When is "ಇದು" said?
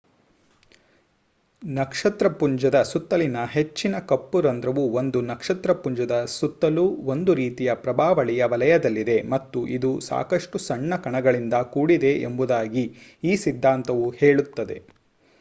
9.67-9.91